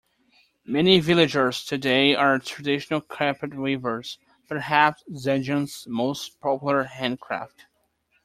Many 0.65 0.99
villagers 0.99 1.63
today 1.63 2.15
are 2.15 2.39
traditional 2.39 3.01
carpet 3.01 3.53
weavers, 3.53 4.17
perhaps 4.47 5.03
Zanjan's 5.15 5.85
most 5.87 6.39
popular 6.39 6.85
handcraft. 6.85 7.67